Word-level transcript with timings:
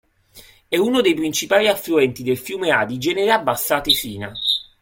È 0.67 0.77
uno 0.79 0.99
dei 1.01 1.13
principali 1.13 1.67
affluenti 1.67 2.23
del 2.23 2.35
fiume 2.39 2.71
Adige 2.71 3.13
nella 3.13 3.37
Bassa 3.37 3.75
Atesina. 3.75 4.31